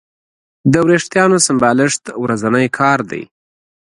[0.73, 3.23] د وېښتیانو سمبالښت ورځنی کار دی.